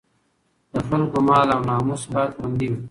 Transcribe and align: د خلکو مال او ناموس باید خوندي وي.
د 0.73 0.75
خلکو 0.87 1.17
مال 1.27 1.47
او 1.55 1.61
ناموس 1.69 2.03
باید 2.13 2.31
خوندي 2.37 2.67
وي. 2.69 2.77